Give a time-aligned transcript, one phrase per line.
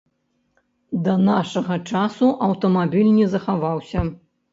[1.07, 3.99] Да нашага часу аўтамабіль не захаваўся.